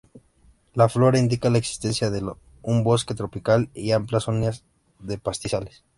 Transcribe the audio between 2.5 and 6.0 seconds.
un bosque tropical y amplias zonas de pastizales.